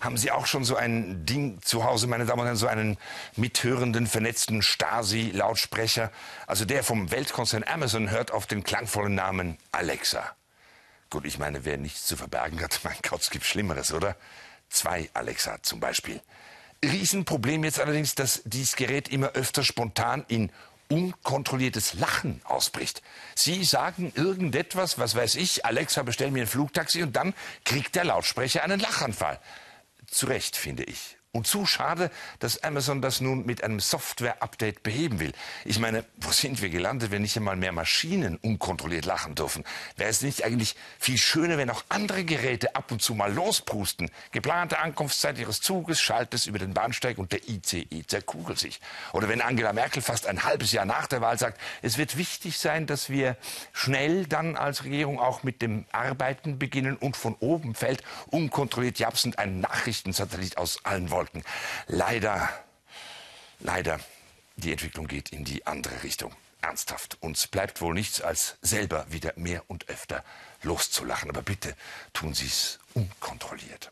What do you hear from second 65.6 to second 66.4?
andere Richtung.